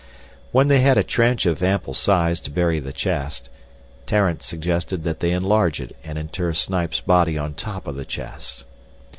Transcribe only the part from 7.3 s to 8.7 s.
on top of the chest.